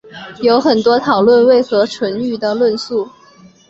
[0.41, 3.07] 有很多讨论何为纯育的论述。